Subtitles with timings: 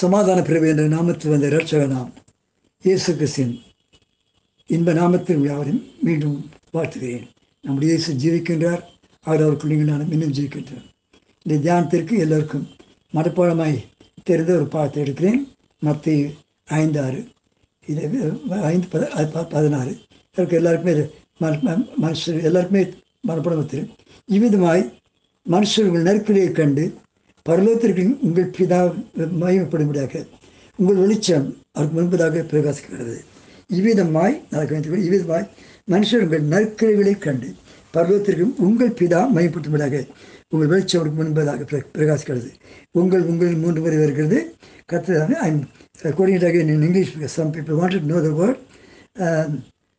[0.00, 2.10] சமாதான பிறவி என்ற நாமத்தில் வந்த இரட்சகனாம்
[2.82, 3.60] இயேசு கிறிஸ்தின்
[4.66, 7.28] இன்ப நாமத்தில் யாவரையும் மீண்டும் வாழ்த்துகிறேன்.
[7.62, 8.80] நம்முடைய இயேசு ஜீவிக்கின்றார்.
[9.20, 10.84] அவர் அவருக்கு நீங்கள் நான் இன்னும் ஜீவிக்கின்றார்
[11.42, 12.66] இந்த தியானத்திற்கு எல்லோருக்கும்
[13.14, 13.84] மனப்பாடமாய்
[14.22, 15.48] தெரிந்த ஒரு பாடத்தை எடுக்கிறேன்.
[15.78, 16.30] மத்திய
[16.64, 17.28] ஐந்து ஆறு
[17.86, 19.98] இது ஐந்து பத ப- பதினாறு.
[20.32, 21.08] இதற்கு எல்லாருக்குமே
[22.02, 22.88] மனுஷர் எல்லாருக்குமே
[23.28, 23.96] மனப்படம் தெரியும்
[24.32, 24.92] இவ்விதமாய்
[25.50, 26.94] மனுஷர்கள் நெருக்கடியை கண்டு
[27.48, 28.80] பரலோகத்திற்கு உங்கள் பிதா
[29.40, 30.14] மகிமைப்படும்படியாக
[30.78, 33.16] உங்கள் வெளிச்சம் அவருக்கு முன்பதாக பிரகாசிக்கிறது.
[33.70, 35.46] இவ்விதமாய் நடக்க இவ்விதமாய்
[35.90, 37.48] மனுஷர் உங்கள் நற்கிரைகளை கண்டு
[37.94, 40.00] பர்வத்திற்கு உங்கள் பிதா மையப்படுத்தும்படியாக
[40.48, 42.50] உங்கள் வெளிச்சம் அவருக்கு முன்பதாக பிர- பிரகாசிக்கிறது.
[42.90, 44.38] உங்கள் உங்கள் மூன்று முறை வருகிறது
[44.92, 45.60] கத்து I'm
[46.02, 48.60] quoting in English some people wanted know the word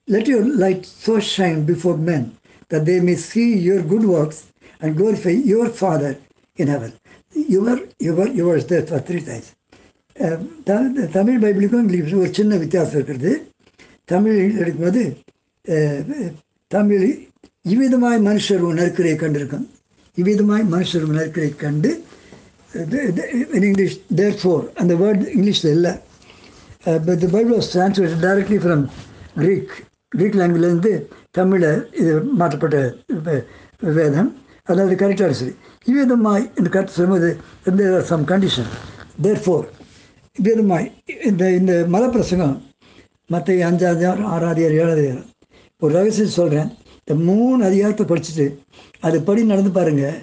[0.08, 2.26] let your light so shine before men
[2.68, 4.42] the they may see your good works
[4.80, 6.18] and glorify your father
[6.58, 6.92] in heaven.
[7.36, 9.50] இவர் இவர் your there for three times.
[11.16, 13.32] Tamil பைபிளுக்கும் இங்கிலீஷுக்கும் ஒரு சின்ன வித்தியாசம் இருக்கிறது
[14.10, 15.04] தமிழ் எடுக்கும்போது
[15.66, 16.30] uh,
[16.72, 17.08] Tamil
[17.66, 19.66] இவ்விதமாய் மனுஷர் உன் நற்கரையை கண்டிருக்கும்
[20.18, 21.92] இவ்விதமாய் மனுஷர் உன் நற்கரையை கண்டு
[23.62, 25.94] இங்கிலீஷ் தேர் ஃபோர் அந்த வேர்ட் இங்கிலீஷில் இல்லை
[26.84, 28.80] Uh, but the Bible was translated directly from
[29.36, 29.68] Greek.
[30.12, 30.94] Greek லாங்குவேஜ்லேருந்து
[31.32, 32.78] தமிழை இது மாற்றப்பட்ட
[33.28, 33.42] uh,
[33.98, 34.30] வேதம்
[34.68, 35.54] அதாவது கரெக்டாக சரி
[35.86, 37.30] இவ்விதமாய் இந்த கருத்து சொல்லும்போது
[37.66, 38.70] இந்த சம் கண்டிஷன்
[39.22, 39.68] தேர் ஃபோர்
[40.36, 40.88] இவ்விதமாய்
[41.30, 42.58] இந்த இந்த மலப்பிரசங்கம்
[43.30, 45.28] மற்ற அஞ்சாவது அதிகாரம் ஆறாவது அதிகாரம் ஏழாவது அதிகாரம்
[45.82, 46.70] ஒரு ரகசியம் சொல்கிறேன்
[47.02, 48.46] இந்த மூணு அதிகாரத்தை படிச்சுட்டு
[49.00, 50.18] அது படி நடந்து பாருங்கள்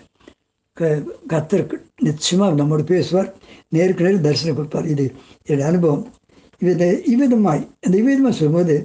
[0.76, 0.88] க
[1.30, 3.28] கத்தருக்கு நிச்சயமாக நம்மோடு பேசுவார்.
[3.68, 4.86] நேருக்கு நேர் தரிசனம் கொடுப்பார்.
[4.86, 5.04] இது
[5.46, 6.04] என்னுடைய அனுபவம்.
[6.62, 8.76] இது இவ்விதமாய் இந்த இவ்விதமாக சொல்லும்போது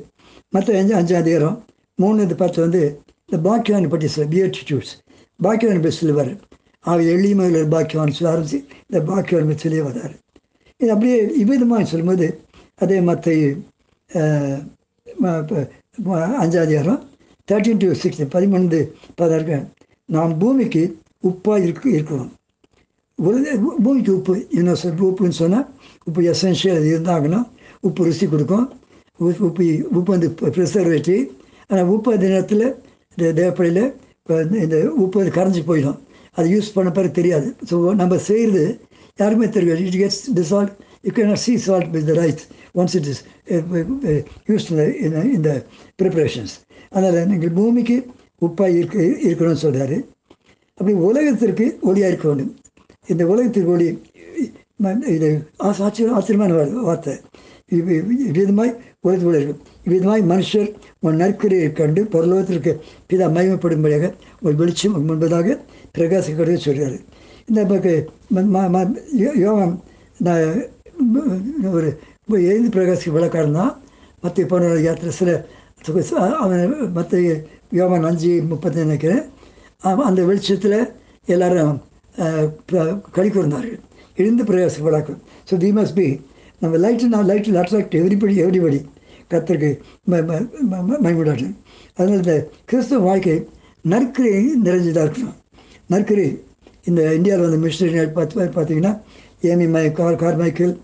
[0.54, 1.58] மற்ற அஞ்சு அஞ்சாம் அதிகாரம்
[2.00, 2.82] மூணு இது பார்த்து வந்து
[3.30, 4.94] இந்த பாக்கியான் பற்றி சார் பியட்டிடியூட்ஸ்
[5.40, 6.38] பாக்கியவான் போய் சொல்லுவார்
[6.82, 8.42] அவர் மகளிர் பாக்கியவான் சொல்ல
[8.90, 10.16] இந்த பாக்கியவான் போய் சொல்லி வர்றாரு
[10.78, 12.44] இது அப்படியே இவ்விதமாக சொல்லும்போது
[12.76, 13.32] அதே மற்ற
[16.38, 17.10] அஞ்சாவது அதிகாரம்
[17.52, 19.68] தேர்ட்டின் டு சிக்ஸ் பதிமூணு பதினாறு
[20.06, 22.32] நாம் பூமிக்கு உப்பாக இருக்கு இருக்கிறோம்
[23.84, 25.68] பூமிக்கு உப்பு என்ன சொல் உப்புன்னு சொன்னால்
[26.04, 27.50] உப்பு எசென்ஷியல் அது இருந்தாங்கன்னா
[27.80, 28.74] உப்பு ருசி கொடுக்கும்.
[29.20, 31.30] உப்பு உப்பு உப்பு வந்து ப்ரிசர்வேட்டிவ்
[31.68, 32.84] ஆனால் உப்பு அந்த நேரத்தில்
[33.18, 36.00] இந்த தேவைப்படையில் இப்போ இந்த- இந்த உப்பு கரைஞ்சி போயிடும்.
[36.32, 37.56] அது யூஸ் பண்ண பிறகு தெரியாது.
[37.70, 38.80] ஸோ நம்ம செய்கிறது
[39.18, 39.86] யாருமே தெரியாது.
[39.86, 42.44] It gets dissolved you can see salt with the rice
[42.76, 43.24] once it is
[44.48, 44.68] use
[45.34, 45.66] இந்த
[46.02, 46.54] ப்ரிப்பரேஷன்ஸ்
[46.90, 48.06] அதனால் நீங்கள் பூமிக்கு
[48.42, 48.98] உப்பாக இருக்க
[49.30, 49.98] இருக்கணும்னு சொல்கிறாரு
[50.78, 52.56] அப்படி உலகத்திற்கு ஒளியாக இருக்க வேண்டும்.
[53.08, 54.02] இந்த உலகத்திற்கு ஒளி
[55.08, 57.14] இது ஆச்சரிய ஆச்சரியமான வா- வார்த்தை
[57.72, 58.04] இவ்வி-
[59.04, 60.70] இவ்விதமாய் உலகத்தில் இவ்விதமாய் மனுஷர்
[61.06, 62.72] உன் நற்கரையை கண்டு பரலோகத்திற்கு
[63.10, 64.06] பிதா மகிமைப்படும்படியாக
[64.46, 65.58] ஒரு வெளிச்சம் முன்பதாக
[65.98, 66.98] பிரகாசிக்கிறது சொல்கிறார்.
[67.48, 67.94] இந்த நமக்கு
[69.46, 69.76] யோகம்
[70.28, 70.46] நான்
[71.78, 71.90] ஒரு
[72.52, 73.74] எழுந்து பிரகாசிக்க விளக்காரன் தான்
[74.24, 75.32] மற்ற போன யாத்திரை சில
[76.44, 77.22] அவன் மற்ற
[77.80, 79.24] யோகம் அஞ்சு முப்பத்தி நினைக்கிறேன்.
[80.10, 80.80] அந்த வெளிச்சத்தில்
[81.36, 81.76] எல்லாரும்
[83.18, 83.80] கழி கூர்ந்தார்கள்.
[84.22, 85.20] எழுந்து பிரகாசிக்க விளக்கம்
[85.50, 86.08] ஸோ தி மஸ்ட் பி
[86.62, 88.80] நம்ம லைட்டு நான் லைட்டில் அட்ராக்ட் எவ்ரிபடி எவ்ரிபடி
[89.30, 89.70] கத்திற்கு
[91.06, 91.48] மைவிடாட்டு
[91.96, 93.48] அதனால் இந்த கிறிஸ்துவ வாழ்க்கை
[93.82, 95.40] நற்கரை நிறைஞ்சதாக இருக்கணும்
[95.88, 96.28] நற்கரை
[96.84, 99.02] இந்த இந்தியாவில் வந்து மிஷினரி பார்த்து பார்த்தீங்கன்னா
[99.42, 100.76] ஏமி மை கார் Carmichael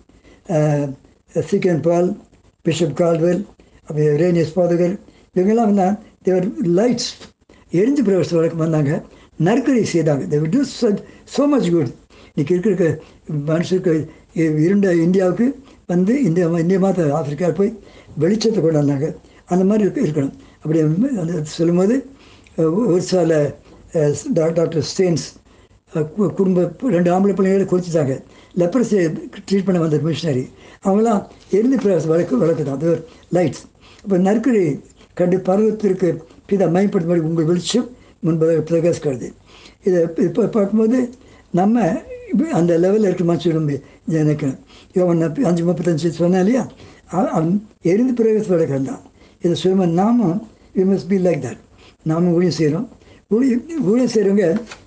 [1.49, 2.17] Ziegenbalg
[2.61, 3.45] bishop Caldwell
[3.88, 4.95] அப்போ ரேனியஸ் பாதகர்
[5.35, 6.47] இவங்கெல்லாம் வந்தால் தேவர்
[6.78, 7.11] லைட்ஸ்
[7.72, 9.03] எரிஞ்சு பிரவேசம் வழக்கம் வந்தாங்க.
[9.39, 10.23] நற்கரை செய்தாங்க.
[10.31, 10.61] They do
[11.35, 11.91] so much good much
[12.35, 12.99] இன்னைக்கு இருக்கிற
[13.47, 13.94] மனுஷருக்கு
[14.35, 15.45] இருண்ட இந்தியாவுக்கு
[15.91, 17.72] வந்து இந்தியா இந்திய மாத்த ஆஃப்ரிக்கா போய்
[18.23, 19.07] வெளிச்சத்தை கொண்டு வந்தாங்க.
[19.53, 20.35] அந்த மாதிரி இருக்க இருக்கணும்.
[20.63, 20.79] அப்படி
[21.22, 21.95] அந்த சொல்லும்போது
[22.91, 23.38] ஒரு சில
[24.39, 25.25] டாக்டர் ஸ்டேன்ஸ்
[26.39, 26.63] குடும்ப
[26.95, 28.16] ரெண்டு ஆம்பளை பிள்ளைங்களை குறிச்சிட்டாங்க
[28.61, 28.97] லெப்ரஸி
[29.47, 30.44] ட்ரீட் பண்ண வந்த மிஷினரி.
[30.85, 31.22] அவங்களாம்
[31.57, 32.91] எரிந்து பிரகாசம் வழக்கு வழக்கு தான் அது
[33.38, 33.63] லைட்ஸ்.
[34.03, 34.66] இப்போ நற்கரை
[35.19, 36.09] கண்டு பருவத்திற்கு
[36.49, 37.88] பிதா மாதிரி உங்கள் வெளிச்சம்
[38.28, 39.28] முன்பதாக பிரகாசிக்கிறது.
[39.88, 40.99] இதை இப்போ பார்க்கும்போது
[41.59, 41.83] நம்ம
[42.31, 43.78] இப்ப அந்த லெவலில் இருக்குமா மனுஷன் எனக்கு
[44.16, 44.59] நினைக்கணும்
[44.93, 46.64] இவன் அஞ்சு முப்பத்தஞ்சு சொன்னேன் இல்லையா?
[47.11, 49.03] அவன் எரிந்து பிரகாசம் வழக்கம் தான்
[49.41, 50.37] இதை சொல்லும்போது நாமும்
[50.76, 51.61] we must be like that
[52.03, 52.87] நாமும் ஊழியம் செய்கிறோம்
[53.31, 54.46] ஊழியம் ஊழியம் செய்கிறவங்க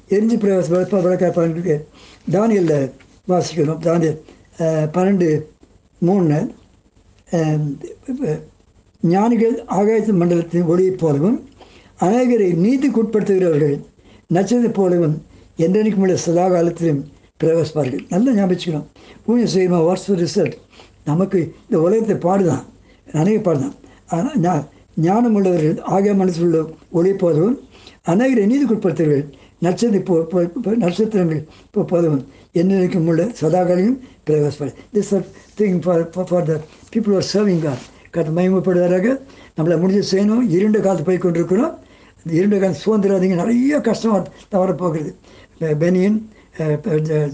[0.08, 1.76] எரிஞ்சு பிரவேச வளர்ப்பா வழக்க
[2.30, 2.90] தானியலில்
[3.28, 3.80] வாசிக்கணும்.
[3.84, 4.18] தானியல்
[4.94, 5.28] பன்னெண்டு
[6.00, 6.38] மூணு
[9.02, 11.38] ஞானிகள் ஆகாயத்து மண்டலத்தின் ஒளியைப் போலவும்
[12.00, 13.76] அநேகரை நீதிக்குட்படுத்துகிறவர்கள்
[14.30, 15.16] நட்சத்திரம் போலவும்
[15.58, 17.00] என்றென்றைக்கும் உள்ள சதா காலத்திலும்
[17.40, 18.86] பிரகாசிப்பார்கள் நல்லா ஞாபகம்
[19.24, 20.52] பூஜை ஊழியம் செய்யுமா வாட்ஸ் ரிசல்ட்
[21.04, 22.64] நமக்கு இந்த உலகத்தை பாடுதான்.
[23.12, 23.74] அநேக பாடுதான்.
[24.06, 26.58] ஆனால் ஞா- ஞானம் உள்ளவர்கள் ஆகிய மனசில் உள்ள
[26.90, 27.56] ஒளி போதவன்
[28.06, 35.24] அநேகரை நீதிக்குட்படுத்துகிறவர்கள் நட்சத்திர இப்போ இப்போ- நட்சத்திரங்கள் இப்போ போதவன் என்னைக்கும் உள்ள சதாகாலையும் பிரகாசப்படும் this
[35.58, 36.60] thing for for the
[36.94, 39.18] people are serving car கற்று மயமப்படுவதாக
[39.56, 40.50] நம்மளை முடிஞ்சு செய்யணும்.
[40.50, 41.78] இருண்ட காலத்து போய் கொண்டிருக்கிறோம்
[42.24, 43.36] இந்த இருண்ட காலம் அதிகம்.
[43.36, 45.14] நிறைய கஷ்டம் தவற போகிறது.
[45.60, 46.18] பெனியன்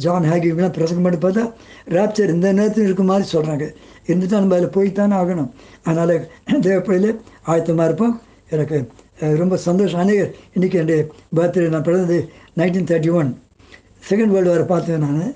[0.04, 1.44] ஜான் ஹேகிலாம் பிரசங்கம் பண்ணி பார்த்தா
[1.96, 3.64] ராப்சர் இந்த நேரத்தில் இருக்க மாதிரி சொல்கிறாங்க
[4.08, 5.50] இருந்துட்டு நம்ம அதில் போய்த்தானே ஆகணும்.
[5.88, 6.14] அதனால்
[6.66, 7.18] தேவைப்படையில்
[7.50, 8.14] ஆயத்தமாக இருப்போம்.
[8.54, 8.78] எனக்கு
[9.42, 10.00] ரொம்ப சந்தோஷம்.
[10.04, 11.00] அநேகர் இன்றைக்கி என்னுடைய
[11.36, 12.18] பர்த்டே நான் பிறந்தது
[12.60, 13.30] nineteen thirty one
[14.10, 15.34] second world war பார்த்தேன் நான்.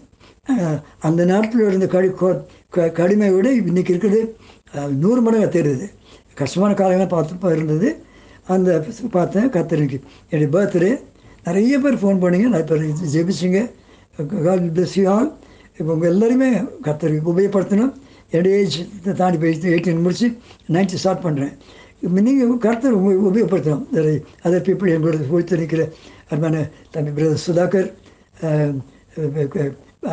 [1.09, 2.11] அந்த நேரத்தில் இருந்த கடி
[2.99, 4.21] கடுமை விட இன்றைக்கி இருக்கிறது
[5.03, 5.87] நூறு மடங்கு தெரியுது
[6.41, 7.89] கஷ்டமான காலங்களாக பார்த்து இருந்தது.
[8.55, 8.71] அந்த
[9.17, 9.99] பார்த்தேன் கத்திரிக்கு
[10.31, 10.93] என்னுடைய பர்த்டே
[11.47, 12.47] நிறைய பேர் ஃபோன் பண்ணிங்க.
[12.53, 12.77] நான் இப்போ
[13.15, 13.61] ஜெபிச்சிங்க.
[14.47, 15.31] காட் பிளஸ் யூ ஆல்
[15.79, 16.49] இப்போ உங்கள் எல்லாருமே
[16.87, 17.93] கத்தருக்கு உபயோகப்படுத்தணும்.
[18.33, 18.77] என்னுடைய ஏஜ்
[19.21, 20.29] தாண்டி போய் எயிட்டீன் முடிச்சு
[20.75, 21.55] நைன்த்து ஸ்டார்ட் பண்ணுறேன்
[22.27, 23.85] நீங்கள் கருத்தர் உங்க உபயோகப்படுத்தணும்.
[24.45, 25.83] அதர் பீப்புள் எங்களோட போய்த்து நிற்கிற
[26.31, 26.63] அருமான
[26.95, 27.91] தம்பி பிரதர் சுதாகர்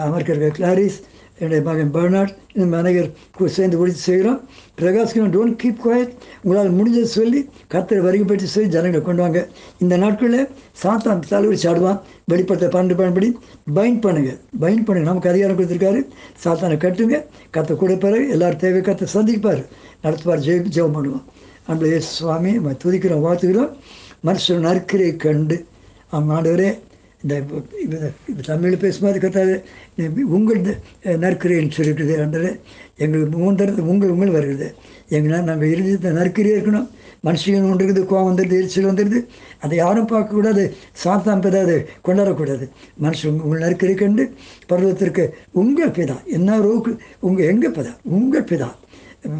[0.07, 0.99] அமர்கர் கிளாரிஸ்
[1.39, 3.09] என்னுடைய மகன் பர்னாட் இந்த அநேகர்
[3.45, 4.39] சேர்ந்து குடித்து செய்கிறோம்
[4.80, 6.12] பிரகாஷ் டோன்ட் கீப் குவாய்ட்
[6.44, 7.39] உங்களால் முடிஞ்சதை சொல்லி
[7.74, 9.47] கத்தரை வருகை பற்றி சொல்லி ஜனங்களை கொண்டு வாங்க.
[9.77, 10.47] இந்த நாட்களில்
[10.83, 12.00] சாத்தான் தலைவரி சாடுவான்.
[12.25, 13.30] வெளிப்படுத்த பன்னெண்டு பயன்படி
[13.75, 14.31] பைண்ட் பண்ணுங்க.
[14.62, 15.07] பைண்ட் பண்ணுங்க.
[15.09, 16.01] நமக்கு அதிகாரம் கொடுத்துருக்காரு.
[16.44, 17.25] சாத்தானை கட்டுங்க.
[17.51, 19.65] கத்தை கொடுப்பாரு எல்லாரும் தேவை கத்தை சந்திப்பார்.
[20.03, 21.25] நடத்துவார் ஜெய ஜெபம் பண்ணுவோம்
[21.68, 23.71] நம்மளே சுவாமி துதிக்கிறோம் வாழ்த்துக்கிறோம்
[24.25, 25.65] மனுஷன் நற்கரை கண்டு
[26.09, 26.69] அவன் ஆண்டவரே
[27.24, 27.42] இந்த
[27.86, 29.63] இது- தமிழ் பேசும்போது கத்தாது
[30.21, 32.60] உங்கள் நற்கரைன்னு சொல்லிட்டு ஆண்டவரே
[32.98, 34.75] எங்களுக்கு மூன்றது உங்கள் உங்கள் வருகிறது.
[35.10, 36.89] எங்களால் நாங்கள் இந்த நற்கரியாக இருக்கணும்.
[37.24, 39.25] மனுஷன் ஒன்று இருக்குது கோவம் வந்துடுது எரிச்சல் வந்துடுது
[39.60, 40.71] அதை யாரும் பார்க்கக்கூடாது
[41.04, 42.69] சாத்தான் பிதா அதை கொண்டாடக்கூடாது.
[43.01, 44.33] மனுஷன் உங்கள் நற்கிரி கண்டு
[44.69, 48.71] பருவத்திற்கு உங்கள் பிதா என்ன ரோக்கு உங்கள் எங்கள் பிதா உங்கள் பிதா.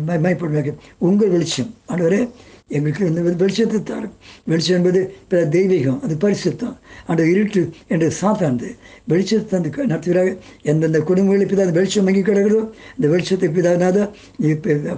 [0.08, 1.74] மை- உங்கள் வெளிச்சம்.
[1.88, 2.30] ஆண்டவரே
[2.70, 4.14] எங்களுக்கு இந்த வெளிச்சத்தை தாரும்
[4.46, 6.76] வெளிச்சம் என்பது பிற தெய்வீகம் அது பரிசுத்தம்.
[7.06, 8.70] அந்த இருட்டு என்று சாத்தாந்து
[9.10, 12.62] வெளிச்சத்தை அந்த க- எந்தெந்த குடும்பங்களில் பிதா அந்த வெளிச்சம் வாங்கி கிடக்கிறதோ
[12.98, 13.98] இந்த வெளிச்சத்தை பிதானாத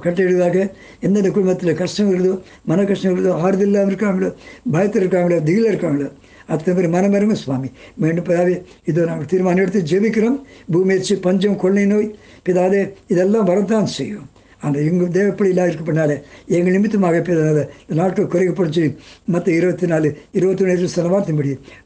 [0.03, 0.59] கட்டிடுவாங்க
[0.99, 2.35] எந்தெந்த குடும்பத்தில் கஷ்டம் இருக்குதோ
[2.65, 4.29] மன கஷ்டம் இருக்குதோ ஆறுதல் இல்லாமல் இருக்காங்களோ
[4.71, 6.09] பயத்தில் இருக்காங்களோ திகில் இருக்காங்களோ
[6.47, 10.37] அத்தனை பேர் மனமருங்க சுவாமி மீண்டும் பிதாவே இதோ நாங்கள் தீர்மானம் எடுத்து ஜெபிக்கிறோம்.
[10.71, 12.15] பூமியச்சு பஞ்சம் கொள்ளை நோய்
[12.45, 14.27] பிதாவே இதெல்லாம் வரத்தான் செய்யும்.
[14.61, 16.19] அந்த எங்கள் தேவப்படியில் இருக்க பின்னாலே.
[16.47, 21.23] எங்கள் நிமித்தமாக பிறந்த நாட்கள் குறைக்கப்பட்டு மற்ற இருபத்தி நாலு இருபத்தி ஒன்று சில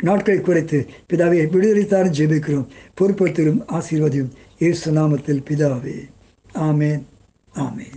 [0.02, 2.68] நாட்களை குறைத்து பிதாவை விடுதலைத்தாரும் ஜெபிக்கிறோம்.
[3.02, 4.32] பொறுப்படுத்தலும் ஆசீர்வதியும்.
[4.60, 6.10] இயேசு நாமத்தில் பிதாவே.
[6.54, 7.02] ஆமேன்.
[7.56, 7.94] ஆமேன்.